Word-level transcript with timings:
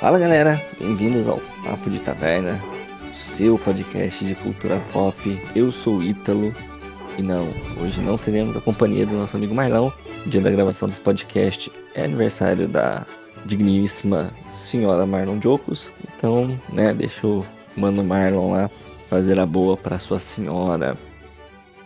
Fala 0.00 0.16
galera, 0.16 0.64
bem-vindos 0.78 1.26
ao 1.26 1.40
Papo 1.64 1.90
de 1.90 1.98
Taverna, 1.98 2.56
seu 3.12 3.58
podcast 3.58 4.24
de 4.24 4.36
cultura 4.36 4.80
pop. 4.92 5.42
Eu 5.56 5.72
sou 5.72 5.96
o 5.96 6.02
Ítalo 6.04 6.54
e 7.18 7.22
não, 7.22 7.48
hoje 7.82 8.00
não 8.00 8.16
teremos 8.16 8.56
a 8.56 8.60
companhia 8.60 9.04
do 9.04 9.14
nosso 9.14 9.36
amigo 9.36 9.52
Marlão. 9.52 9.92
Dia 10.24 10.40
da 10.40 10.52
gravação 10.52 10.88
desse 10.88 11.00
podcast 11.00 11.72
é 11.96 12.04
aniversário 12.04 12.68
da 12.68 13.04
digníssima 13.44 14.30
senhora 14.48 15.04
Marlon 15.04 15.40
Jocos. 15.42 15.92
Então, 16.16 16.56
né, 16.72 16.94
deixa 16.94 17.26
o 17.26 17.44
mano 17.76 18.04
Marlon 18.04 18.52
lá 18.52 18.70
fazer 19.10 19.36
a 19.40 19.44
boa 19.44 19.76
para 19.76 19.98
sua 19.98 20.20
senhora. 20.20 20.96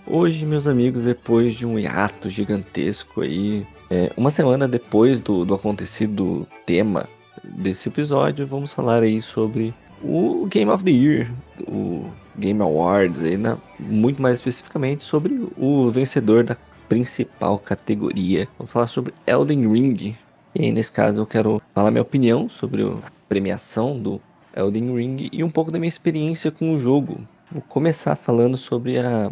Hoje, 0.06 0.44
meus 0.44 0.66
amigos, 0.66 1.05
depois 1.05 1.55
de 1.55 1.64
um 1.64 1.78
hiato 1.78 2.28
gigantesco 2.28 3.22
aí, 3.22 3.66
é, 3.91 4.12
uma 4.19 4.30
semana 4.30 4.69
depois 4.69 5.19
do, 5.19 5.47
do 5.47 5.55
acontecido 5.55 6.47
tema 6.66 7.08
desse 7.42 7.88
episódio, 7.88 8.46
vamos 8.46 8.73
falar 8.73 9.02
aí 9.02 9.20
sobre 9.20 9.74
o 10.02 10.46
Game 10.46 10.70
of 10.70 10.83
the 10.84 10.91
Year, 10.91 11.30
o 11.66 12.06
Game 12.37 12.60
Awards, 12.60 13.20
aí, 13.23 13.37
né? 13.37 13.56
muito 13.78 14.20
mais 14.20 14.34
especificamente 14.34 15.02
sobre 15.05 15.47
o 15.56 15.91
vencedor 15.91 16.45
da 16.45 16.56
principal 16.88 17.59
categoria. 17.59 18.48
Vamos 18.59 18.73
falar 18.73 18.86
sobre 18.86 19.14
Elden 19.27 19.70
Ring. 19.73 20.16
E 20.55 20.64
aí, 20.64 20.73
nesse 20.73 20.92
caso, 20.92 21.19
eu 21.19 21.27
quero 21.27 21.62
falar 21.74 21.91
minha 21.91 22.02
opinião 22.02 22.48
sobre 22.48 22.83
a 22.83 23.10
premiação 23.28 23.98
do 23.98 24.20
Elden 24.55 24.95
Ring 24.95 25.28
e 25.33 25.42
um 25.42 25.50
pouco 25.50 25.70
da 25.70 25.78
minha 25.78 25.88
experiência 25.88 26.50
com 26.50 26.74
o 26.74 26.78
jogo. 26.78 27.19
Vou 27.50 27.62
começar 27.62 28.16
falando 28.16 28.56
sobre 28.56 28.98
a, 28.98 29.31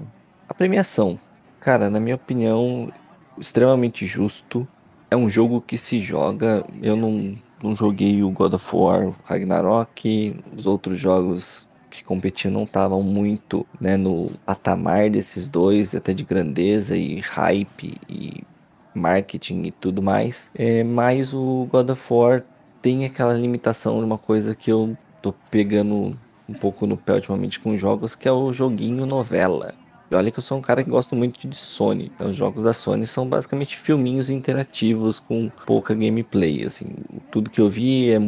a 0.48 0.54
premiação. 0.54 1.18
Cara, 1.60 1.90
na 1.90 2.00
minha 2.00 2.14
opinião, 2.16 2.90
extremamente 3.38 4.06
justo. 4.06 4.66
É 5.10 5.16
um 5.16 5.28
jogo 5.28 5.60
que 5.60 5.76
se 5.76 6.00
joga. 6.00 6.64
Eu 6.80 6.96
não, 6.96 7.34
não 7.62 7.76
joguei 7.76 8.22
o 8.22 8.30
God 8.30 8.54
of 8.54 8.76
War 8.76 9.12
Ragnarok, 9.24 10.36
os 10.56 10.66
outros 10.66 10.98
jogos 10.98 11.68
que 11.90 12.04
competiam 12.04 12.52
não 12.52 12.62
estavam 12.62 13.02
muito 13.02 13.66
né, 13.80 13.96
no 13.96 14.30
patamar 14.46 15.10
desses 15.10 15.48
dois, 15.48 15.94
até 15.94 16.12
de 16.12 16.24
grandeza 16.24 16.96
e 16.96 17.20
hype 17.20 17.98
e 18.08 18.42
marketing 18.94 19.64
e 19.64 19.70
tudo 19.70 20.00
mais. 20.02 20.50
É, 20.54 20.84
mas 20.84 21.34
o 21.34 21.68
God 21.70 21.90
of 21.90 22.12
War 22.12 22.44
tem 22.80 23.04
aquela 23.04 23.34
limitação 23.34 23.98
de 23.98 24.04
uma 24.04 24.18
coisa 24.18 24.54
que 24.54 24.70
eu 24.70 24.96
tô 25.20 25.34
pegando 25.50 26.16
um 26.48 26.54
pouco 26.54 26.86
no 26.86 26.96
pé 26.96 27.14
ultimamente 27.14 27.60
com 27.60 27.76
jogos, 27.76 28.14
que 28.14 28.26
é 28.26 28.32
o 28.32 28.52
joguinho 28.52 29.06
novela. 29.06 29.74
E 30.10 30.14
olha 30.14 30.30
que 30.30 30.38
eu 30.38 30.42
sou 30.42 30.58
um 30.58 30.60
cara 30.60 30.82
que 30.82 30.90
gosta 30.90 31.14
muito 31.14 31.46
de 31.46 31.56
Sony. 31.56 32.10
Então, 32.14 32.30
os 32.30 32.36
jogos 32.36 32.64
da 32.64 32.72
Sony 32.72 33.06
são 33.06 33.28
basicamente 33.28 33.76
filminhos 33.76 34.28
interativos 34.28 35.20
com 35.20 35.48
pouca 35.64 35.94
gameplay. 35.94 36.64
Assim, 36.64 36.86
tudo 37.30 37.48
que 37.48 37.60
eu 37.60 37.68
vi 37.68 38.10
é 38.10 38.18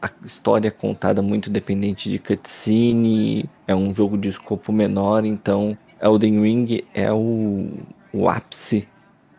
a 0.00 0.10
história 0.24 0.70
contada 0.70 1.20
muito 1.20 1.50
dependente 1.50 2.08
de 2.08 2.18
cutscene. 2.18 3.50
É 3.66 3.74
um 3.74 3.94
jogo 3.94 4.16
de 4.16 4.28
escopo 4.28 4.72
menor, 4.72 5.24
então 5.24 5.76
Elden 6.00 6.40
Ring 6.42 6.80
é 6.94 7.12
o, 7.12 7.70
o 8.12 8.28
ápice 8.28 8.88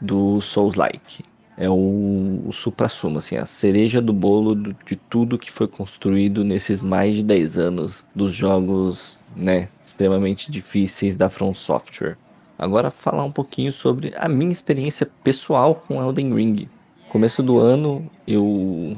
do 0.02 0.42
Souls-like 0.42 1.24
é 1.58 1.70
o, 1.70 2.50
supra-sumo, 2.52 3.20
assim, 3.20 3.38
a 3.38 3.46
cereja 3.46 4.02
do 4.02 4.12
bolo 4.12 4.56
de 4.56 4.96
tudo 4.96 5.38
que 5.38 5.52
foi 5.52 5.68
construído 5.68 6.44
nesses 6.44 6.82
mais 6.82 7.18
de 7.18 7.24
10 7.24 7.58
anos 7.58 8.06
dos 8.16 8.34
jogos, 8.34 9.20
né, 9.36 9.70
extremamente 9.86 10.52
difíceis 10.52 11.16
da 11.16 11.30
From 11.30 11.54
Software. 11.54 12.18
Agora 12.58 12.90
falar 12.90 13.24
um 13.24 13.32
pouquinho 13.32 13.72
sobre 13.72 14.14
a 14.18 14.28
minha 14.28 14.52
experiência 14.52 15.08
pessoal 15.24 15.76
com 15.76 16.02
Elden 16.02 16.34
Ring. 16.34 16.70
Começo 17.10 17.44
do 17.44 17.60
ano 17.60 18.10
eu 18.28 18.98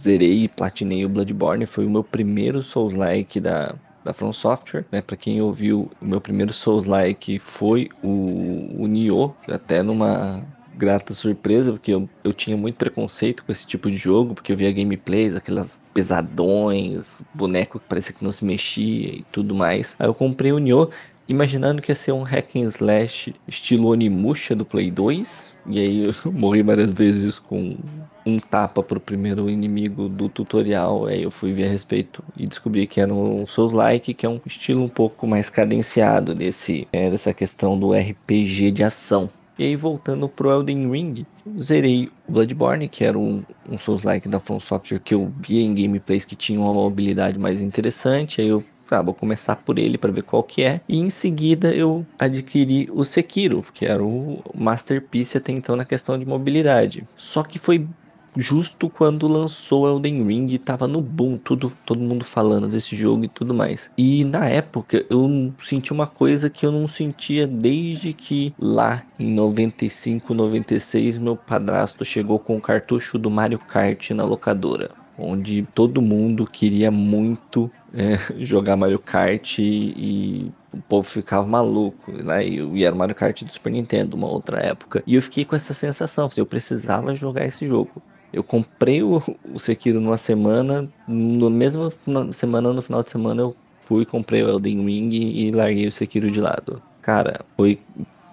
zerei 0.00 0.44
e 0.44 0.48
platinei 0.48 1.04
o 1.04 1.08
Bloodborne, 1.08 1.66
foi 1.66 1.86
o 1.86 1.90
meu 1.90 2.02
primeiro 2.02 2.62
Souls-like 2.62 3.40
da, 3.40 3.74
da 4.04 4.12
From 4.12 4.32
Software, 4.32 4.84
né? 4.90 5.00
Para 5.00 5.16
quem 5.16 5.40
ouviu, 5.40 5.90
o 6.00 6.04
meu 6.04 6.20
primeiro 6.20 6.52
Souls-like 6.52 7.38
foi 7.38 7.88
o, 8.02 8.82
o 8.82 8.86
Nioh, 8.86 9.34
até 9.48 9.82
numa 9.82 10.42
grata 10.76 11.14
surpresa, 11.14 11.72
porque 11.72 11.92
eu, 11.92 12.08
eu 12.22 12.32
tinha 12.32 12.56
muito 12.56 12.76
preconceito 12.76 13.44
com 13.44 13.52
esse 13.52 13.66
tipo 13.66 13.90
de 13.90 13.96
jogo, 13.96 14.34
porque 14.34 14.52
eu 14.52 14.56
via 14.56 14.72
gameplays, 14.72 15.34
aquelas 15.34 15.80
pesadões, 15.94 17.22
boneco 17.34 17.80
que 17.80 17.86
parecia 17.88 18.14
que 18.14 18.22
não 18.22 18.32
se 18.32 18.44
mexia 18.44 19.08
e 19.08 19.24
tudo 19.32 19.54
mais. 19.54 19.96
Aí 19.98 20.06
eu 20.06 20.14
comprei 20.14 20.52
o 20.52 20.58
Nioh, 20.58 20.90
imaginando 21.28 21.82
que 21.82 21.90
ia 21.90 21.96
ser 21.96 22.12
um 22.12 22.22
hack 22.22 22.56
and 22.56 22.68
slash 22.68 23.34
estilo 23.48 23.88
Onimusha 23.88 24.54
do 24.54 24.64
Play 24.64 24.90
2, 24.90 25.52
e 25.66 25.80
aí 25.80 26.04
eu 26.04 26.12
morri 26.32 26.62
várias 26.62 26.92
vezes 26.92 27.38
com 27.38 27.76
um 28.24 28.38
tapa 28.38 28.82
pro 28.82 29.00
primeiro 29.00 29.48
inimigo 29.48 30.08
do 30.08 30.28
tutorial, 30.28 31.06
aí 31.06 31.22
eu 31.22 31.30
fui 31.30 31.52
ver 31.52 31.66
a 31.66 31.70
respeito 31.70 32.22
e 32.36 32.46
descobri 32.46 32.86
que 32.86 33.00
era 33.00 33.12
um 33.12 33.46
Souls-like, 33.46 34.14
que 34.14 34.26
é 34.26 34.28
um 34.28 34.40
estilo 34.44 34.82
um 34.82 34.88
pouco 34.88 35.26
mais 35.26 35.48
cadenciado 35.48 36.34
desse, 36.34 36.86
é, 36.92 37.08
dessa 37.08 37.32
questão 37.32 37.78
do 37.78 37.92
RPG 37.92 38.72
de 38.72 38.82
ação. 38.82 39.30
E 39.58 39.64
aí, 39.64 39.76
voltando 39.76 40.28
pro 40.28 40.50
Elden 40.50 40.90
Ring, 40.90 41.26
zerei 41.60 42.10
o 42.28 42.32
Bloodborne, 42.32 42.88
que 42.88 43.04
era 43.04 43.18
um, 43.18 43.42
um 43.68 43.78
Souls-like 43.78 44.28
da 44.28 44.38
From 44.38 44.60
Software 44.60 44.98
que 44.98 45.14
eu 45.14 45.32
via 45.40 45.62
em 45.62 45.74
gameplays 45.74 46.24
que 46.24 46.36
tinham 46.36 46.62
uma 46.62 46.74
mobilidade 46.74 47.38
mais 47.38 47.62
interessante. 47.62 48.40
Aí 48.40 48.48
eu 48.48 48.62
ah, 48.90 49.02
vou 49.02 49.14
começar 49.14 49.56
por 49.56 49.78
ele 49.78 49.98
para 49.98 50.12
ver 50.12 50.22
qual 50.22 50.42
que 50.42 50.62
é. 50.62 50.80
E 50.88 50.98
em 50.98 51.10
seguida 51.10 51.74
eu 51.74 52.06
adquiri 52.18 52.88
o 52.92 53.04
Sekiro, 53.04 53.64
que 53.72 53.86
era 53.86 54.04
o 54.04 54.42
masterpiece 54.54 55.38
até 55.38 55.52
então 55.52 55.74
na 55.74 55.84
questão 55.84 56.18
de 56.18 56.26
mobilidade. 56.26 57.06
Só 57.16 57.42
que 57.42 57.58
foi 57.58 57.86
justo 58.36 58.88
quando 58.88 59.26
lançou 59.26 59.88
Elden 59.88 60.26
Ring 60.26 60.46
e 60.48 60.58
tava 60.58 60.86
no 60.86 61.00
boom, 61.00 61.36
tudo, 61.36 61.72
todo 61.84 62.00
mundo 62.00 62.24
falando 62.24 62.68
desse 62.68 62.94
jogo 62.94 63.24
e 63.24 63.28
tudo 63.28 63.54
mais. 63.54 63.90
E 63.96 64.24
na 64.24 64.46
época 64.46 65.04
eu 65.08 65.52
senti 65.58 65.92
uma 65.92 66.06
coisa 66.06 66.50
que 66.50 66.64
eu 66.64 66.72
não 66.72 66.86
sentia 66.86 67.46
desde 67.46 68.12
que 68.12 68.54
lá 68.58 69.02
em 69.18 69.32
95, 69.32 70.34
96 70.34 71.18
meu 71.18 71.36
padrasto 71.36 72.04
chegou 72.04 72.38
com 72.38 72.56
o 72.56 72.60
cartucho 72.60 73.18
do 73.18 73.30
Mario 73.30 73.58
Kart 73.58 74.10
na 74.10 74.24
locadora, 74.24 74.90
onde 75.18 75.66
todo 75.74 76.02
mundo 76.02 76.46
queria 76.46 76.90
muito 76.90 77.70
é, 77.94 78.18
jogar 78.44 78.76
Mario 78.76 78.98
Kart 78.98 79.58
e, 79.58 79.62
e 79.62 80.52
o 80.72 80.82
povo 80.82 81.08
ficava 81.08 81.46
maluco, 81.46 82.12
né? 82.12 82.46
E 82.46 82.84
era 82.84 82.94
o 82.94 82.98
Mario 82.98 83.14
Kart 83.14 83.42
do 83.42 83.52
Super 83.52 83.70
Nintendo, 83.72 84.16
uma 84.16 84.28
outra 84.28 84.60
época. 84.60 85.02
E 85.06 85.14
eu 85.14 85.22
fiquei 85.22 85.44
com 85.44 85.56
essa 85.56 85.72
sensação, 85.72 86.28
eu 86.36 86.44
precisava 86.44 87.16
jogar 87.16 87.46
esse 87.46 87.66
jogo. 87.66 88.02
Eu 88.36 88.44
comprei 88.44 89.02
o, 89.02 89.22
o 89.50 89.58
Sekiro 89.58 89.98
numa 89.98 90.18
semana, 90.18 90.86
no 91.08 91.48
mesmo 91.48 91.90
semana, 92.34 92.70
no 92.70 92.82
final 92.82 93.02
de 93.02 93.10
semana, 93.10 93.40
eu 93.40 93.56
fui, 93.80 94.04
comprei 94.04 94.42
o 94.42 94.48
Elden 94.50 94.84
Ring 94.84 95.10
e 95.14 95.50
larguei 95.50 95.88
o 95.88 95.92
Sekiro 95.92 96.30
de 96.30 96.38
lado. 96.38 96.82
Cara, 97.00 97.40
foi 97.56 97.80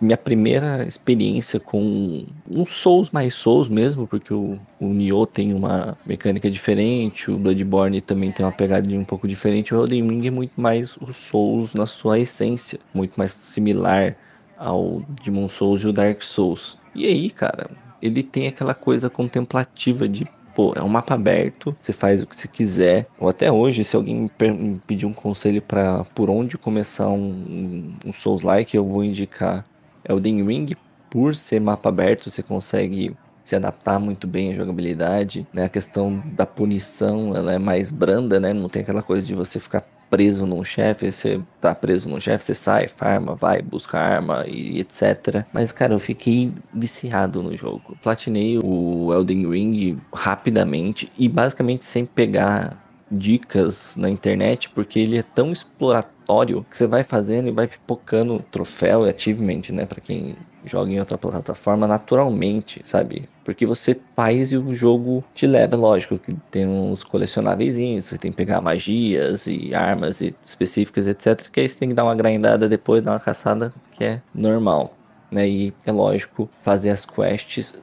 minha 0.01 0.17
primeira 0.17 0.85
experiência 0.85 1.57
com 1.57 2.25
um 2.51 2.65
Souls 2.65 3.11
mais 3.11 3.33
Souls 3.33 3.69
mesmo, 3.69 4.05
porque 4.05 4.33
o, 4.33 4.59
o 4.77 4.87
Nioh 4.87 5.25
tem 5.25 5.53
uma 5.53 5.97
mecânica 6.05 6.51
diferente, 6.51 7.31
o 7.31 7.37
Bloodborne 7.37 8.01
também 8.01 8.29
tem 8.29 8.45
uma 8.45 8.51
pegada 8.51 8.89
um 8.89 9.05
pouco 9.05 9.25
diferente, 9.25 9.73
o 9.73 9.81
Elden 9.81 10.05
Ring 10.05 10.27
é 10.27 10.31
muito 10.31 10.59
mais 10.59 10.97
o 10.97 11.13
Souls 11.13 11.73
na 11.73 11.85
sua 11.85 12.19
essência, 12.19 12.77
muito 12.93 13.13
mais 13.15 13.37
similar 13.41 14.17
ao 14.57 15.01
Demon 15.23 15.47
Souls 15.47 15.81
e 15.81 15.87
o 15.87 15.93
Dark 15.93 16.21
Souls. 16.21 16.77
E 16.93 17.05
aí, 17.05 17.29
cara, 17.29 17.69
ele 18.03 18.21
tem 18.21 18.47
aquela 18.47 18.73
coisa 18.73 19.09
contemplativa 19.09 20.09
de 20.09 20.27
pô, 20.53 20.73
é 20.75 20.83
um 20.83 20.89
mapa 20.89 21.15
aberto, 21.15 21.73
você 21.79 21.93
faz 21.93 22.21
o 22.21 22.27
que 22.27 22.35
você 22.35 22.49
quiser. 22.49 23.07
Ou 23.17 23.29
até 23.29 23.49
hoje, 23.49 23.83
se 23.85 23.95
alguém 23.95 24.29
me 24.39 24.81
pedir 24.85 25.05
um 25.05 25.13
conselho 25.13 25.61
para 25.61 26.03
por 26.13 26.29
onde 26.29 26.57
começar 26.57 27.07
um, 27.07 27.95
um 28.05 28.11
Souls-like, 28.11 28.75
eu 28.75 28.85
vou 28.85 29.05
indicar 29.05 29.63
Elden 30.07 30.45
Ring. 30.45 30.75
Por 31.09 31.33
ser 31.33 31.61
mapa 31.61 31.89
aberto, 31.89 32.29
você 32.29 32.43
consegue 32.43 33.15
se 33.45 33.55
adaptar 33.55 33.99
muito 33.99 34.27
bem 34.27 34.51
à 34.51 34.55
jogabilidade, 34.55 35.47
né? 35.53 35.65
A 35.65 35.69
questão 35.69 36.21
da 36.33 36.45
punição, 36.45 37.35
ela 37.35 37.53
é 37.53 37.57
mais 37.57 37.89
branda, 37.89 38.39
né? 38.39 38.53
Não 38.53 38.67
tem 38.67 38.81
aquela 38.81 39.01
coisa 39.01 39.25
de 39.25 39.33
você 39.33 39.59
ficar 39.59 39.85
preso 40.13 40.45
num 40.45 40.63
chefe, 40.63 41.11
você 41.11 41.41
tá 41.59 41.73
preso 41.73 42.07
num 42.07 42.19
chefe, 42.19 42.43
você 42.43 42.53
sai, 42.53 42.87
farma, 42.87 43.33
vai, 43.33 43.63
busca 43.63 43.97
arma 43.97 44.45
e 44.47 44.79
etc. 44.79 45.43
Mas, 45.51 45.71
cara, 45.71 45.91
eu 45.95 45.99
fiquei 45.99 46.53
viciado 46.71 47.41
no 47.41 47.57
jogo. 47.57 47.97
Platinei 47.99 48.59
o 48.63 49.11
Elden 49.11 49.49
Ring 49.49 49.97
rapidamente 50.13 51.11
e 51.17 51.27
basicamente 51.27 51.83
sem 51.83 52.05
pegar 52.05 52.82
dicas 53.13 53.95
na 53.97 54.09
internet, 54.09 54.69
porque 54.69 54.99
ele 54.99 55.17
é 55.17 55.23
tão 55.23 55.51
exploratório 55.51 56.65
que 56.69 56.77
você 56.77 56.87
vai 56.87 57.03
fazendo 57.03 57.47
e 57.47 57.51
vai 57.51 57.67
pipocando 57.67 58.43
troféu 58.51 59.05
e 59.05 59.09
achievement, 59.09 59.61
né? 59.71 59.85
Pra 59.85 60.01
quem 60.01 60.35
joga 60.65 60.91
em 60.91 60.99
outra 60.99 61.17
plataforma 61.17 61.85
naturalmente, 61.85 62.81
sabe? 62.83 63.27
Porque 63.43 63.65
você 63.65 63.99
faz 64.15 64.51
e 64.51 64.57
o 64.57 64.73
jogo 64.73 65.23
te 65.33 65.45
leva, 65.45 65.75
lógico, 65.75 66.17
que 66.17 66.33
tem 66.49 66.65
uns 66.65 67.03
colecionáveis, 67.03 68.05
você 68.05 68.17
tem 68.17 68.31
que 68.31 68.37
pegar 68.37 68.61
magias 68.61 69.45
e 69.47 69.73
armas 69.75 70.21
específicas, 70.21 71.07
etc. 71.07 71.49
Que 71.51 71.59
aí 71.59 71.69
você 71.69 71.77
tem 71.77 71.89
que 71.89 71.95
dar 71.95 72.05
uma 72.05 72.15
grindada 72.15 72.69
depois, 72.69 73.03
dar 73.03 73.11
uma 73.11 73.19
caçada, 73.19 73.73
que 73.91 74.03
é 74.03 74.21
normal. 74.33 74.95
Né? 75.29 75.47
E 75.47 75.73
é 75.85 75.91
lógico, 75.91 76.49
fazer 76.61 76.91
as 76.91 77.05
quests 77.05 77.73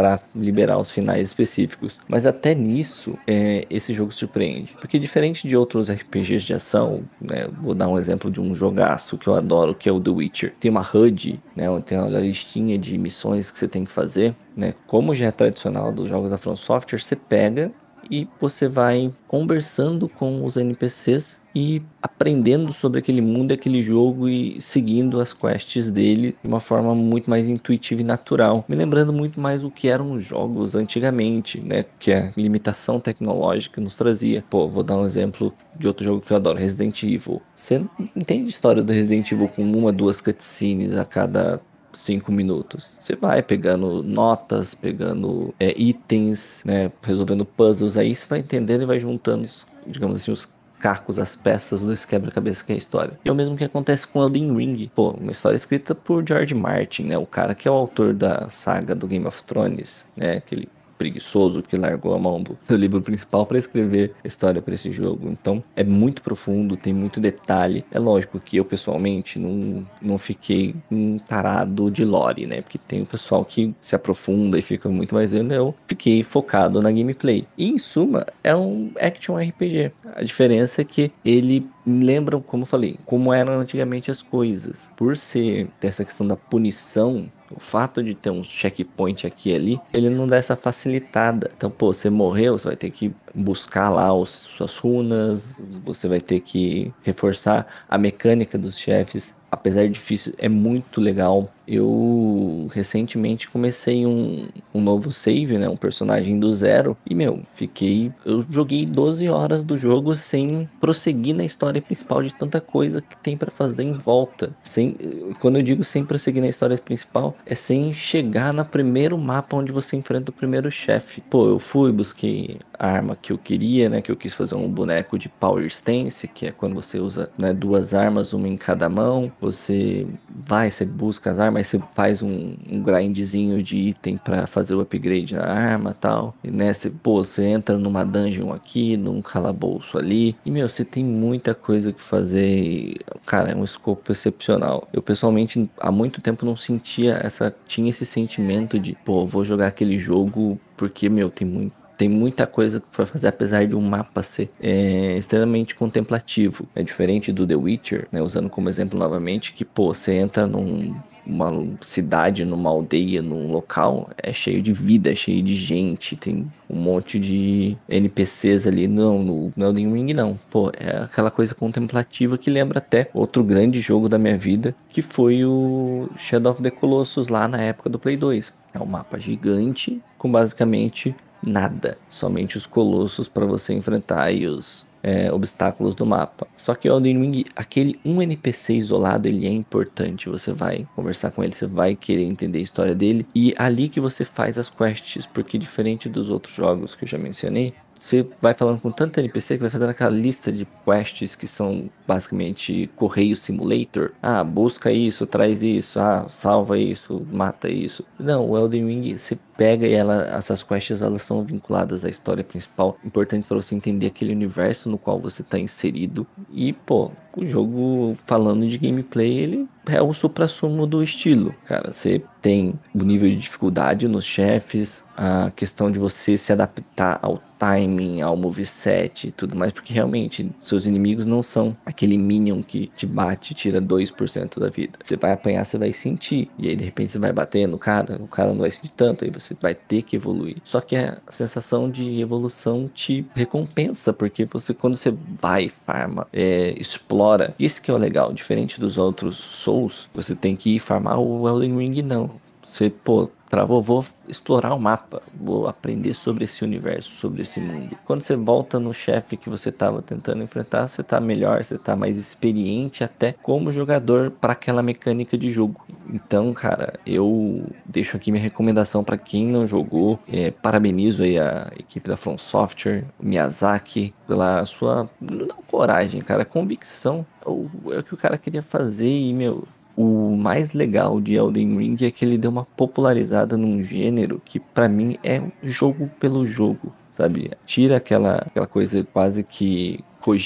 para 0.00 0.18
liberar 0.34 0.78
os 0.78 0.90
finais 0.90 1.28
específicos. 1.28 2.00
Mas 2.08 2.24
até 2.24 2.54
nisso, 2.54 3.18
é, 3.26 3.66
esse 3.68 3.92
jogo 3.92 4.10
surpreende. 4.10 4.74
Porque 4.80 4.98
diferente 4.98 5.46
de 5.46 5.54
outros 5.54 5.90
RPGs 5.90 6.46
de 6.46 6.54
ação, 6.54 7.02
né, 7.20 7.46
vou 7.60 7.74
dar 7.74 7.86
um 7.86 7.98
exemplo 7.98 8.30
de 8.30 8.40
um 8.40 8.54
jogaço 8.54 9.18
que 9.18 9.28
eu 9.28 9.34
adoro, 9.34 9.74
que 9.74 9.90
é 9.90 9.92
o 9.92 10.00
The 10.00 10.10
Witcher. 10.10 10.54
Tem 10.58 10.70
uma 10.70 10.80
HUD, 10.80 11.38
né, 11.54 11.66
tem 11.84 11.98
uma 11.98 12.08
listinha 12.18 12.78
de 12.78 12.96
missões 12.96 13.50
que 13.50 13.58
você 13.58 13.68
tem 13.68 13.84
que 13.84 13.92
fazer. 13.92 14.34
Né? 14.56 14.72
Como 14.86 15.14
já 15.14 15.26
é 15.26 15.30
tradicional 15.30 15.92
dos 15.92 16.08
jogos 16.08 16.30
da 16.30 16.38
From 16.38 16.56
Software, 16.56 16.98
você 16.98 17.14
pega 17.14 17.70
e 18.10 18.28
você 18.38 18.68
vai 18.68 19.12
conversando 19.28 20.08
com 20.08 20.44
os 20.44 20.56
NPCs 20.56 21.40
e 21.54 21.82
aprendendo 22.02 22.72
sobre 22.72 23.00
aquele 23.00 23.20
mundo, 23.20 23.52
aquele 23.52 23.82
jogo 23.82 24.28
e 24.28 24.60
seguindo 24.60 25.20
as 25.20 25.32
quests 25.32 25.90
dele 25.90 26.36
de 26.42 26.48
uma 26.48 26.60
forma 26.60 26.94
muito 26.94 27.28
mais 27.28 27.48
intuitiva 27.48 28.02
e 28.02 28.04
natural, 28.04 28.64
me 28.68 28.76
lembrando 28.76 29.12
muito 29.12 29.40
mais 29.40 29.64
o 29.64 29.70
que 29.70 29.88
eram 29.88 30.12
os 30.12 30.24
jogos 30.24 30.74
antigamente, 30.74 31.60
né, 31.60 31.84
que 31.98 32.12
a 32.12 32.32
limitação 32.36 33.00
tecnológica 33.00 33.80
nos 33.80 33.96
trazia. 33.96 34.44
Pô, 34.48 34.68
vou 34.68 34.82
dar 34.82 34.96
um 34.96 35.04
exemplo 35.04 35.52
de 35.76 35.86
outro 35.86 36.04
jogo 36.04 36.20
que 36.20 36.32
eu 36.32 36.36
adoro, 36.36 36.58
Resident 36.58 37.02
Evil. 37.02 37.42
Você 37.54 37.82
entende 38.14 38.46
a 38.46 38.50
história 38.50 38.82
do 38.82 38.92
Resident 38.92 39.30
Evil 39.30 39.48
com 39.48 39.62
uma, 39.62 39.92
duas 39.92 40.20
cutscenes 40.20 40.96
a 40.96 41.04
cada 41.04 41.60
cinco 41.92 42.32
minutos. 42.32 42.96
Você 43.00 43.16
vai 43.16 43.42
pegando 43.42 44.02
notas, 44.02 44.74
pegando 44.74 45.54
é, 45.58 45.74
itens, 45.80 46.62
né, 46.64 46.90
resolvendo 47.02 47.44
puzzles, 47.44 47.96
aí 47.96 48.14
você 48.14 48.26
vai 48.26 48.38
entendendo 48.40 48.82
e 48.82 48.86
vai 48.86 48.98
juntando, 48.98 49.48
digamos 49.86 50.20
assim, 50.20 50.32
os 50.32 50.48
cacos, 50.78 51.18
as 51.18 51.36
peças 51.36 51.82
desse 51.82 52.06
quebra-cabeça 52.06 52.64
que 52.64 52.72
é 52.72 52.74
a 52.74 52.78
história. 52.78 53.18
E 53.24 53.28
é 53.28 53.32
o 53.32 53.34
mesmo 53.34 53.56
que 53.56 53.64
acontece 53.64 54.08
com 54.08 54.22
Elden 54.22 54.56
Ring. 54.56 54.90
Pô, 54.94 55.10
uma 55.10 55.30
história 55.30 55.56
escrita 55.56 55.94
por 55.94 56.26
George 56.26 56.54
Martin, 56.54 57.04
né, 57.04 57.18
o 57.18 57.26
cara 57.26 57.54
que 57.54 57.68
é 57.68 57.70
o 57.70 57.74
autor 57.74 58.14
da 58.14 58.48
saga 58.48 58.94
do 58.94 59.06
Game 59.06 59.26
of 59.26 59.42
Thrones, 59.44 60.04
né, 60.16 60.38
aquele 60.38 60.68
preguiçoso 61.00 61.62
que 61.62 61.76
largou 61.76 62.14
a 62.14 62.18
mão 62.18 62.42
do, 62.42 62.58
do 62.68 62.76
livro 62.76 63.00
principal 63.00 63.46
para 63.46 63.56
escrever 63.56 64.12
a 64.22 64.28
história 64.28 64.60
para 64.60 64.74
esse 64.74 64.92
jogo. 64.92 65.30
Então 65.30 65.64
é 65.74 65.82
muito 65.82 66.20
profundo, 66.20 66.76
tem 66.76 66.92
muito 66.92 67.18
detalhe. 67.18 67.82
É 67.90 67.98
lógico 67.98 68.38
que 68.38 68.58
eu 68.58 68.66
pessoalmente 68.66 69.38
não, 69.38 69.86
não 70.02 70.18
fiquei 70.18 70.74
encarado 70.90 71.90
de 71.90 72.04
lore, 72.04 72.46
né? 72.46 72.60
Porque 72.60 72.76
tem 72.76 73.00
o 73.00 73.06
pessoal 73.06 73.46
que 73.46 73.74
se 73.80 73.96
aprofunda 73.96 74.58
e 74.58 74.62
fica 74.62 74.90
muito 74.90 75.14
mais 75.14 75.32
vendo. 75.32 75.54
Eu 75.54 75.74
fiquei 75.86 76.22
focado 76.22 76.82
na 76.82 76.92
gameplay. 76.92 77.48
E 77.56 77.70
em 77.70 77.78
suma, 77.78 78.26
é 78.44 78.54
um 78.54 78.90
action 79.00 79.38
RPG. 79.38 79.92
A 80.14 80.22
diferença 80.22 80.82
é 80.82 80.84
que 80.84 81.10
ele 81.24 81.66
lembra, 81.86 82.38
como 82.40 82.64
eu 82.64 82.66
falei, 82.66 82.98
como 83.06 83.32
eram 83.32 83.54
antigamente 83.54 84.10
as 84.10 84.20
coisas. 84.20 84.92
Por 84.98 85.16
ser 85.16 85.68
dessa 85.80 86.04
questão 86.04 86.26
da 86.26 86.36
punição, 86.36 87.30
o 87.50 87.58
fato 87.58 88.02
de 88.02 88.14
ter 88.14 88.30
um 88.30 88.44
checkpoint 88.44 89.26
aqui 89.26 89.50
e 89.50 89.54
ali, 89.54 89.80
ele 89.92 90.08
não 90.08 90.26
dá 90.26 90.36
essa 90.36 90.54
facilitada. 90.54 91.50
Então, 91.56 91.70
pô, 91.70 91.92
você 91.92 92.08
morreu, 92.08 92.56
você 92.56 92.68
vai 92.68 92.76
ter 92.76 92.90
que 92.90 93.12
buscar 93.34 93.90
lá 93.90 94.12
os, 94.12 94.30
suas 94.30 94.76
runas, 94.78 95.60
você 95.84 96.08
vai 96.08 96.20
ter 96.20 96.40
que 96.40 96.92
reforçar 97.02 97.66
a 97.88 97.98
mecânica 97.98 98.58
dos 98.58 98.78
chefes 98.78 99.34
apesar 99.50 99.82
de 99.86 99.90
difícil, 99.90 100.32
é 100.38 100.48
muito 100.48 101.00
legal. 101.00 101.50
Eu 101.66 102.68
recentemente 102.72 103.48
comecei 103.48 104.06
um, 104.06 104.48
um 104.74 104.80
novo 104.80 105.12
save, 105.12 105.58
né? 105.58 105.68
Um 105.68 105.76
personagem 105.76 106.38
do 106.38 106.52
zero. 106.52 106.96
E, 107.08 107.14
meu, 107.14 107.42
fiquei. 107.54 108.12
Eu 108.24 108.44
joguei 108.48 108.84
12 108.84 109.28
horas 109.28 109.62
do 109.62 109.76
jogo 109.78 110.16
sem 110.16 110.68
prosseguir 110.80 111.34
na 111.34 111.44
história 111.44 111.80
principal 111.80 112.22
de 112.22 112.34
tanta 112.34 112.60
coisa 112.60 113.00
que 113.00 113.16
tem 113.16 113.36
para 113.36 113.50
fazer 113.50 113.84
em 113.84 113.92
volta. 113.92 114.50
Sem, 114.62 114.96
quando 115.38 115.56
eu 115.56 115.62
digo 115.62 115.84
sem 115.84 116.04
prosseguir 116.04 116.42
na 116.42 116.48
história 116.48 116.76
principal, 116.78 117.36
é 117.46 117.54
sem 117.54 117.92
chegar 117.92 118.52
no 118.52 118.64
primeiro 118.64 119.16
mapa 119.16 119.56
onde 119.56 119.72
você 119.72 119.96
enfrenta 119.96 120.30
o 120.30 120.34
primeiro 120.34 120.70
chefe. 120.70 121.20
Pô, 121.30 121.48
eu 121.48 121.58
fui, 121.58 121.92
busquei 121.92 122.58
a 122.78 122.88
arma 122.88 123.16
que 123.20 123.32
eu 123.32 123.38
queria, 123.38 123.88
né? 123.88 124.00
Que 124.00 124.10
eu 124.10 124.16
quis 124.16 124.34
fazer 124.34 124.54
um 124.54 124.68
boneco 124.68 125.18
de 125.18 125.28
Power 125.28 125.64
Stance, 125.66 126.28
que 126.28 126.46
é 126.46 126.52
quando 126.52 126.74
você 126.74 126.98
usa 126.98 127.30
né, 127.38 127.52
duas 127.52 127.94
armas, 127.94 128.32
uma 128.32 128.48
em 128.48 128.56
cada 128.56 128.88
mão 128.88 129.30
você 129.40 130.06
vai, 130.46 130.70
você 130.70 130.84
busca 130.84 131.30
as 131.30 131.38
armas, 131.38 131.66
você 131.66 131.80
faz 131.94 132.22
um, 132.22 132.56
um 132.68 132.82
grindzinho 132.82 133.62
de 133.62 133.76
item 133.76 134.16
para 134.16 134.46
fazer 134.46 134.74
o 134.74 134.80
upgrade 134.80 135.34
na 135.34 135.44
arma 135.44 135.94
tal. 135.94 136.34
E 136.42 136.50
né, 136.50 136.70
pô, 137.02 137.24
você 137.24 137.44
entra 137.46 137.76
numa 137.76 138.04
dungeon 138.04 138.52
aqui, 138.52 138.96
num 138.96 139.20
calabouço 139.22 139.98
ali. 139.98 140.36
E 140.44 140.50
meu, 140.50 140.68
você 140.68 140.84
tem 140.84 141.04
muita 141.04 141.54
coisa 141.54 141.92
que 141.92 142.02
fazer. 142.02 142.48
E, 142.48 142.96
cara, 143.26 143.50
é 143.50 143.56
um 143.56 143.64
escopo 143.64 144.12
excepcional. 144.12 144.88
Eu 144.92 145.02
pessoalmente 145.02 145.68
há 145.78 145.90
muito 145.90 146.20
tempo 146.20 146.46
não 146.46 146.56
sentia 146.56 147.20
essa. 147.22 147.54
Tinha 147.66 147.90
esse 147.90 148.06
sentimento 148.06 148.78
de, 148.78 148.96
pô, 149.04 149.24
vou 149.24 149.44
jogar 149.44 149.68
aquele 149.68 149.98
jogo 149.98 150.58
porque, 150.76 151.10
meu, 151.10 151.30
tem 151.30 151.46
muito 151.46 151.74
tem 152.00 152.08
muita 152.08 152.46
coisa 152.46 152.80
para 152.80 153.04
fazer, 153.04 153.28
apesar 153.28 153.66
de 153.66 153.76
um 153.76 153.80
mapa 153.82 154.22
ser 154.22 154.50
é, 154.58 155.18
extremamente 155.18 155.74
contemplativo. 155.74 156.66
É 156.74 156.82
diferente 156.82 157.30
do 157.30 157.46
The 157.46 157.54
Witcher, 157.54 158.08
né? 158.10 158.22
Usando 158.22 158.48
como 158.48 158.70
exemplo 158.70 158.98
novamente 158.98 159.52
que, 159.52 159.66
pô, 159.66 159.92
você 159.92 160.14
entra 160.14 160.46
num 160.46 160.96
uma 161.26 161.52
cidade, 161.82 162.46
numa 162.46 162.70
aldeia, 162.70 163.20
num 163.20 163.52
local, 163.52 164.08
é 164.16 164.32
cheio 164.32 164.62
de 164.62 164.72
vida, 164.72 165.12
é 165.12 165.14
cheio 165.14 165.42
de 165.42 165.54
gente, 165.54 166.16
tem 166.16 166.50
um 166.70 166.76
monte 166.76 167.20
de 167.20 167.76
NPCs 167.86 168.66
ali. 168.66 168.88
Não, 168.88 169.22
no, 169.22 169.52
Elden 169.58 169.92
Ring 169.92 170.14
não. 170.14 170.40
Pô, 170.48 170.72
é 170.74 171.02
aquela 171.02 171.30
coisa 171.30 171.54
contemplativa 171.54 172.38
que 172.38 172.48
lembra 172.48 172.78
até 172.78 173.10
outro 173.12 173.44
grande 173.44 173.78
jogo 173.82 174.08
da 174.08 174.16
minha 174.16 174.38
vida, 174.38 174.74
que 174.88 175.02
foi 175.02 175.44
o 175.44 176.08
Shadow 176.16 176.52
of 176.52 176.62
the 176.62 176.70
Colossus 176.70 177.28
lá 177.28 177.46
na 177.46 177.60
época 177.60 177.90
do 177.90 177.98
Play 177.98 178.16
2. 178.16 178.54
É 178.72 178.80
um 178.80 178.86
mapa 178.86 179.20
gigante 179.20 180.00
com 180.16 180.32
basicamente 180.32 181.14
nada, 181.42 181.98
somente 182.08 182.56
os 182.56 182.66
colossos 182.66 183.28
para 183.28 183.46
você 183.46 183.72
enfrentar 183.72 184.30
e 184.32 184.46
os 184.46 184.86
é, 185.02 185.32
obstáculos 185.32 185.94
do 185.94 186.04
mapa. 186.04 186.46
Só 186.56 186.74
que 186.74 186.88
o 186.88 186.92
Elden 186.92 187.20
Ring, 187.20 187.44
aquele 187.56 187.98
um 188.04 188.20
NPC 188.20 188.74
isolado, 188.74 189.28
ele 189.28 189.46
é 189.46 189.50
importante. 189.50 190.28
Você 190.28 190.52
vai 190.52 190.86
conversar 190.94 191.30
com 191.30 191.42
ele, 191.42 191.54
você 191.54 191.66
vai 191.66 191.96
querer 191.96 192.24
entender 192.24 192.58
a 192.58 192.62
história 192.62 192.94
dele 192.94 193.26
e 193.34 193.52
é 193.52 193.54
ali 193.58 193.88
que 193.88 194.00
você 194.00 194.24
faz 194.24 194.58
as 194.58 194.68
quests, 194.68 195.26
porque 195.26 195.58
diferente 195.58 196.08
dos 196.08 196.28
outros 196.28 196.54
jogos 196.54 196.94
que 196.94 197.04
eu 197.04 197.08
já 197.08 197.18
mencionei, 197.18 197.74
você 198.00 198.26
vai 198.40 198.54
falando 198.54 198.80
com 198.80 198.90
tanto 198.90 199.20
NPC 199.20 199.56
que 199.56 199.60
vai 199.60 199.68
fazendo 199.68 199.90
aquela 199.90 200.10
lista 200.10 200.50
de 200.50 200.66
quests 200.86 201.36
que 201.36 201.46
são 201.46 201.90
basicamente 202.08 202.88
correio 202.96 203.36
simulator. 203.36 204.12
Ah, 204.22 204.42
busca 204.42 204.90
isso, 204.90 205.26
traz 205.26 205.62
isso, 205.62 206.00
ah, 206.00 206.26
salva 206.26 206.78
isso, 206.78 207.26
mata 207.30 207.68
isso. 207.68 208.02
Não, 208.18 208.48
o 208.48 208.56
Elden 208.56 208.86
Ring 208.86 209.18
você 209.18 209.38
pega 209.54 209.86
e 209.86 209.92
ela, 209.92 210.34
essas 210.34 210.62
quests 210.62 211.02
elas 211.02 211.20
são 211.20 211.44
vinculadas 211.44 212.02
à 212.02 212.08
história 212.08 212.42
principal, 212.42 212.96
importantes 213.04 213.46
para 213.46 213.58
você 213.58 213.74
entender 213.74 214.06
aquele 214.06 214.32
universo 214.32 214.88
no 214.88 214.96
qual 214.96 215.20
você 215.20 215.42
está 215.42 215.58
inserido. 215.58 216.26
E 216.50 216.72
pô, 216.72 217.12
o 217.36 217.44
jogo 217.44 218.16
falando 218.24 218.66
de 218.66 218.78
gameplay, 218.78 219.40
ele 219.40 219.68
é 219.86 220.00
o 220.00 220.14
supra-sumo 220.14 220.86
do 220.86 221.02
estilo. 221.02 221.54
Cara, 221.66 221.92
você 221.92 222.22
tem 222.40 222.80
o 222.94 223.04
nível 223.04 223.28
de 223.28 223.36
dificuldade 223.36 224.08
nos 224.08 224.24
chefes, 224.24 225.04
a 225.14 225.50
questão 225.50 225.90
de 225.90 225.98
você 225.98 226.38
se 226.38 226.50
adaptar 226.50 227.18
ao 227.20 227.49
timing, 227.60 228.22
ao 228.22 228.34
moveset 228.36 229.28
e 229.28 229.30
tudo 229.30 229.54
mais, 229.54 229.70
porque 229.70 229.92
realmente 229.92 230.50
seus 230.58 230.86
inimigos 230.86 231.26
não 231.26 231.42
são 231.42 231.76
aquele 231.84 232.16
minion 232.16 232.62
que 232.62 232.90
te 232.96 233.06
bate 233.06 233.52
e 233.52 233.54
tira 233.54 233.82
2% 233.82 234.58
da 234.58 234.70
vida. 234.70 234.98
Você 235.04 235.16
vai 235.16 235.32
apanhar, 235.32 235.64
você 235.64 235.76
vai 235.76 235.92
sentir, 235.92 236.50
e 236.58 236.68
aí 236.68 236.74
de 236.74 236.84
repente 236.84 237.12
você 237.12 237.18
vai 237.18 237.32
bater 237.32 237.68
no 237.68 237.78
cara, 237.78 238.16
o 238.16 238.26
cara 238.26 238.48
não 238.48 238.60
vai 238.60 238.70
sentir 238.70 238.92
tanto, 238.96 239.24
aí 239.24 239.30
você 239.30 239.54
vai 239.60 239.74
ter 239.74 240.02
que 240.02 240.16
evoluir. 240.16 240.56
Só 240.64 240.80
que 240.80 240.96
a 240.96 241.18
sensação 241.28 241.90
de 241.90 242.20
evolução 242.20 242.90
te 242.92 243.26
recompensa, 243.34 244.12
porque 244.12 244.46
você 244.46 244.72
quando 244.72 244.96
você 244.96 245.10
vai 245.10 245.68
farma, 245.68 246.26
é, 246.32 246.74
explora, 246.78 247.54
isso 247.58 247.82
que 247.82 247.90
é 247.90 247.94
o 247.94 247.98
legal, 247.98 248.32
diferente 248.32 248.80
dos 248.80 248.96
outros 248.96 249.36
Souls, 249.36 250.08
você 250.14 250.34
tem 250.34 250.56
que 250.56 250.76
ir 250.76 250.78
farmar 250.78 251.18
o 251.18 251.46
Elden 251.46 251.76
Ring 251.76 252.02
não. 252.02 252.30
Você, 252.70 252.88
pô, 252.88 253.28
travou, 253.48 253.82
vou 253.82 254.04
explorar 254.28 254.72
o 254.72 254.78
mapa, 254.78 255.20
vou 255.34 255.66
aprender 255.66 256.14
sobre 256.14 256.44
esse 256.44 256.62
universo, 256.62 257.10
sobre 257.16 257.42
esse 257.42 257.60
mundo. 257.60 257.96
Quando 258.04 258.22
você 258.22 258.36
volta 258.36 258.78
no 258.78 258.94
chefe 258.94 259.36
que 259.36 259.50
você 259.50 259.70
estava 259.70 260.00
tentando 260.00 260.44
enfrentar, 260.44 260.86
você 260.86 261.00
está 261.00 261.20
melhor, 261.20 261.64
você 261.64 261.74
está 261.74 261.96
mais 261.96 262.16
experiente 262.16 263.02
até 263.02 263.32
como 263.32 263.72
jogador 263.72 264.30
para 264.30 264.52
aquela 264.52 264.84
mecânica 264.84 265.36
de 265.36 265.50
jogo. 265.50 265.84
Então, 266.08 266.52
cara, 266.52 266.94
eu 267.04 267.64
deixo 267.84 268.16
aqui 268.16 268.30
minha 268.30 268.42
recomendação 268.42 269.02
para 269.02 269.18
quem 269.18 269.48
não 269.48 269.66
jogou. 269.66 270.20
É, 270.28 270.52
parabenizo 270.52 271.24
aí 271.24 271.36
a 271.36 271.72
equipe 271.76 272.08
da 272.08 272.16
From 272.16 272.38
Software, 272.38 273.04
o 273.18 273.26
Miyazaki, 273.26 274.14
pela 274.28 274.64
sua 274.64 275.10
não 275.20 275.48
coragem, 275.66 276.20
cara, 276.20 276.44
convicção. 276.44 277.26
É 277.44 277.98
o 277.98 278.02
que 278.04 278.14
o 278.14 278.16
cara 278.16 278.38
queria 278.38 278.62
fazer 278.62 279.08
e, 279.08 279.32
meu, 279.32 279.66
o 280.00 280.34
mais 280.34 280.72
legal 280.72 281.20
de 281.20 281.34
Elden 281.34 281.76
Ring 281.76 281.96
é 282.00 282.10
que 282.10 282.24
ele 282.24 282.38
deu 282.38 282.50
uma 282.50 282.64
popularizada 282.64 283.54
num 283.54 283.82
gênero 283.82 284.40
que 284.42 284.58
para 284.58 284.88
mim 284.88 285.14
é 285.22 285.42
jogo 285.62 286.10
pelo 286.18 286.46
jogo, 286.46 286.90
sabe? 287.10 287.50
Tira 287.66 287.98
aquela, 287.98 288.36
aquela 288.36 288.66
coisa 288.66 289.06
quase 289.12 289.44
que 289.44 290.02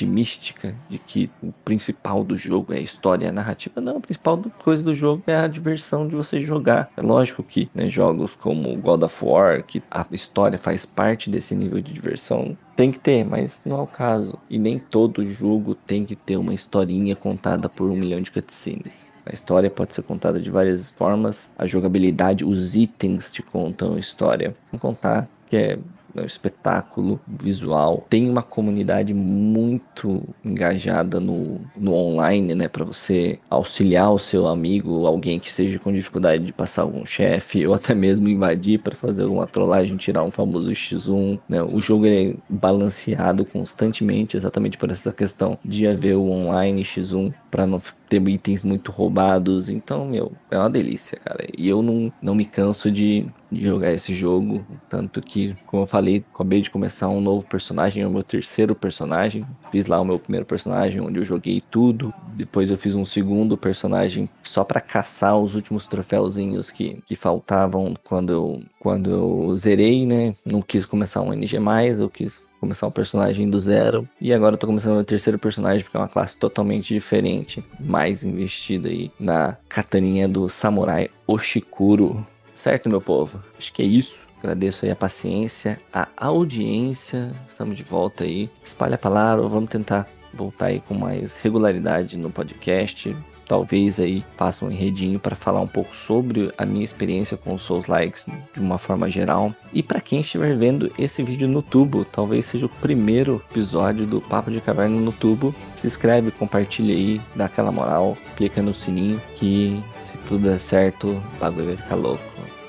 mística 0.06 0.74
de 0.88 0.98
que 0.98 1.30
o 1.42 1.52
principal 1.64 2.24
do 2.24 2.36
jogo 2.36 2.72
é 2.72 2.78
a 2.78 2.80
história 2.80 3.28
a 3.28 3.32
narrativa. 3.32 3.80
Não, 3.80 3.98
a 3.98 4.00
principal 4.00 4.42
coisa 4.62 4.82
do 4.82 4.94
jogo 4.94 5.22
é 5.26 5.36
a 5.36 5.46
diversão 5.46 6.08
de 6.08 6.16
você 6.16 6.40
jogar. 6.40 6.90
É 6.96 7.00
lógico 7.00 7.42
que 7.42 7.68
né, 7.74 7.88
jogos 7.88 8.34
como 8.34 8.76
God 8.76 9.02
of 9.02 9.24
War, 9.24 9.62
que 9.64 9.82
a 9.90 10.06
história 10.10 10.58
faz 10.58 10.84
parte 10.84 11.30
desse 11.30 11.54
nível 11.54 11.80
de 11.80 11.92
diversão, 11.92 12.56
tem 12.74 12.90
que 12.90 12.98
ter, 12.98 13.24
mas 13.24 13.62
não 13.64 13.78
é 13.78 13.82
o 13.82 13.86
caso. 13.86 14.38
E 14.50 14.58
nem 14.58 14.78
todo 14.78 15.26
jogo 15.26 15.74
tem 15.74 16.04
que 16.04 16.16
ter 16.16 16.36
uma 16.36 16.54
historinha 16.54 17.14
contada 17.14 17.68
por 17.68 17.90
um 17.90 17.96
milhão 17.96 18.20
de 18.20 18.32
cutscenes. 18.32 19.13
A 19.26 19.32
história 19.32 19.70
pode 19.70 19.94
ser 19.94 20.02
contada 20.02 20.40
de 20.40 20.50
várias 20.50 20.92
formas. 20.92 21.50
A 21.58 21.66
jogabilidade, 21.66 22.44
os 22.44 22.76
itens 22.76 23.30
te 23.30 23.42
contam 23.42 23.94
a 23.94 23.98
história. 23.98 24.54
Vamos 24.70 24.82
contar 24.82 25.28
que 25.48 25.56
é 25.56 25.78
é 26.16 26.22
um 26.22 26.26
espetáculo 26.26 27.20
visual. 27.26 28.06
Tem 28.08 28.28
uma 28.28 28.42
comunidade 28.42 29.12
muito 29.12 30.22
engajada 30.44 31.18
no, 31.18 31.60
no 31.76 31.92
online, 31.92 32.54
né? 32.54 32.68
Para 32.68 32.84
você 32.84 33.38
auxiliar 33.50 34.12
o 34.12 34.18
seu 34.18 34.46
amigo, 34.46 35.06
alguém 35.06 35.40
que 35.40 35.52
seja 35.52 35.78
com 35.78 35.92
dificuldade 35.92 36.44
de 36.44 36.52
passar 36.52 36.82
algum 36.82 37.04
chefe, 37.04 37.66
ou 37.66 37.74
até 37.74 37.94
mesmo 37.94 38.28
invadir 38.28 38.78
para 38.78 38.94
fazer 38.94 39.24
alguma 39.24 39.46
trollagem, 39.46 39.96
tirar 39.96 40.22
um 40.22 40.30
famoso 40.30 40.70
X1. 40.70 41.38
Né? 41.48 41.62
O 41.62 41.80
jogo 41.80 42.06
é 42.06 42.34
balanceado 42.48 43.44
constantemente, 43.44 44.36
exatamente 44.36 44.78
por 44.78 44.90
essa 44.90 45.12
questão 45.12 45.58
de 45.64 45.86
haver 45.86 46.14
o 46.14 46.30
online 46.30 46.82
X1 46.82 47.34
para 47.50 47.66
não 47.66 47.80
ter 48.08 48.26
itens 48.28 48.62
muito 48.62 48.90
roubados. 48.90 49.68
Então, 49.68 50.06
meu, 50.06 50.32
é 50.50 50.58
uma 50.58 50.70
delícia, 50.70 51.18
cara. 51.18 51.46
E 51.56 51.68
eu 51.68 51.82
não, 51.82 52.12
não 52.22 52.34
me 52.34 52.44
canso 52.44 52.90
de, 52.90 53.26
de 53.50 53.62
jogar 53.62 53.92
esse 53.92 54.14
jogo. 54.14 54.64
Tanto 54.88 55.20
que, 55.20 55.56
como 55.66 55.82
eu 55.82 55.86
falei, 55.86 56.24
acabei 56.32 56.60
de 56.60 56.70
começar 56.70 57.08
um 57.08 57.20
novo 57.20 57.44
personagem, 57.46 58.02
é 58.02 58.06
o 58.06 58.10
meu 58.10 58.22
terceiro 58.22 58.74
personagem. 58.74 59.46
Fiz 59.70 59.86
lá 59.86 60.00
o 60.00 60.04
meu 60.04 60.18
primeiro 60.18 60.46
personagem, 60.46 61.00
onde 61.00 61.18
eu 61.18 61.24
joguei 61.24 61.60
tudo. 61.60 62.12
Depois 62.34 62.70
eu 62.70 62.76
fiz 62.76 62.94
um 62.94 63.04
segundo 63.04 63.56
personagem 63.56 64.28
só 64.42 64.62
para 64.64 64.80
caçar 64.80 65.36
os 65.36 65.54
últimos 65.54 65.86
troféuzinhos 65.86 66.70
que, 66.70 67.02
que 67.06 67.16
faltavam 67.16 67.94
quando 68.04 68.32
eu, 68.32 68.62
quando 68.78 69.10
eu 69.10 69.56
zerei, 69.56 70.06
né? 70.06 70.34
Não 70.44 70.62
quis 70.62 70.86
começar 70.86 71.22
um 71.22 71.32
NG 71.32 71.58
eu 71.98 72.10
quis 72.10 72.40
começar 72.64 72.86
um 72.86 72.90
personagem 72.90 73.48
do 73.48 73.58
zero. 73.58 74.08
E 74.20 74.32
agora 74.32 74.54
eu 74.54 74.58
tô 74.58 74.66
começando 74.66 74.94
meu 74.94 75.04
terceiro 75.04 75.38
personagem, 75.38 75.84
porque 75.84 75.96
é 75.96 76.00
uma 76.00 76.08
classe 76.08 76.36
totalmente 76.36 76.94
diferente, 76.94 77.64
mais 77.78 78.24
investida 78.24 78.88
aí 78.88 79.10
na 79.20 79.56
kataninha 79.68 80.26
do 80.26 80.48
samurai 80.48 81.10
Oshikuro. 81.26 82.26
Certo, 82.54 82.88
meu 82.88 83.00
povo? 83.00 83.42
Acho 83.58 83.72
que 83.72 83.82
é 83.82 83.84
isso. 83.84 84.22
Agradeço 84.38 84.84
aí 84.84 84.90
a 84.90 84.96
paciência, 84.96 85.78
a 85.92 86.08
audiência. 86.16 87.32
Estamos 87.48 87.76
de 87.76 87.82
volta 87.82 88.24
aí. 88.24 88.48
Espalha 88.64 88.94
a 88.94 88.98
palavra, 88.98 89.46
vamos 89.46 89.70
tentar 89.70 90.08
voltar 90.32 90.66
aí 90.66 90.80
com 90.80 90.94
mais 90.94 91.40
regularidade 91.40 92.16
no 92.18 92.30
podcast 92.30 93.14
talvez 93.46 93.98
aí 94.00 94.24
faça 94.36 94.64
um 94.64 94.70
enredinho 94.70 95.18
para 95.18 95.36
falar 95.36 95.60
um 95.60 95.66
pouco 95.66 95.94
sobre 95.94 96.52
a 96.56 96.64
minha 96.64 96.84
experiência 96.84 97.36
com 97.36 97.54
os 97.54 97.62
Souls 97.62 97.86
Likes 97.86 98.26
de 98.52 98.60
uma 98.60 98.78
forma 98.78 99.10
geral. 99.10 99.54
E 99.72 99.82
para 99.82 100.00
quem 100.00 100.20
estiver 100.20 100.56
vendo 100.56 100.92
esse 100.98 101.22
vídeo 101.22 101.48
no 101.48 101.62
tubo, 101.62 102.04
talvez 102.04 102.46
seja 102.46 102.66
o 102.66 102.68
primeiro 102.68 103.42
episódio 103.50 104.06
do 104.06 104.20
Papo 104.20 104.50
de 104.50 104.60
Caverna 104.60 105.00
no 105.00 105.12
tubo. 105.12 105.54
Se 105.74 105.86
inscreve, 105.86 106.30
compartilha 106.30 106.94
aí, 106.94 107.20
dá 107.34 107.46
aquela 107.46 107.72
moral, 107.72 108.16
clica 108.36 108.62
no 108.62 108.72
sininho 108.72 109.20
que 109.34 109.82
se 109.98 110.16
tudo 110.18 110.48
der 110.48 110.60
certo, 110.60 111.08
o 111.08 111.40
bagulho 111.40 111.66
vai 111.66 111.76
ficar 111.76 111.96
louco. 111.96 112.22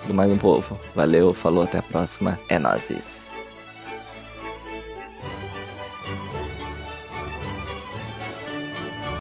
Do 0.08 0.13
mais 0.13 0.32
um 0.32 0.38
povo. 0.38 0.79
Valeu, 0.94 1.34
falou, 1.34 1.63
até 1.63 1.79
a 1.79 1.84
próxima. 1.84 2.39
É 2.48 2.60
nóis. 2.60 3.25